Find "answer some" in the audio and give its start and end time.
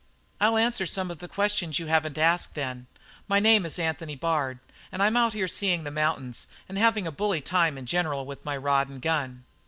0.57-1.11